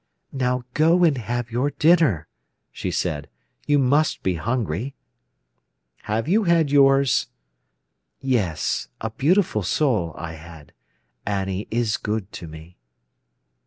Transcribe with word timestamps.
"Now 0.33 0.63
go 0.73 1.03
and 1.03 1.15
have 1.15 1.51
your 1.51 1.69
dinner," 1.69 2.27
she 2.71 2.89
said. 2.89 3.29
"You 3.67 3.77
must 3.77 4.23
be 4.23 4.33
hungry." 4.33 4.95
"Have 6.09 6.27
you 6.27 6.45
had 6.45 6.71
yours?" 6.71 7.27
"Yes; 8.19 8.87
a 8.99 9.11
beautiful 9.11 9.61
sole 9.61 10.15
I 10.17 10.33
had. 10.33 10.73
Annie 11.23 11.67
is 11.69 11.97
good 11.97 12.31
to 12.31 12.47
me." 12.47 12.79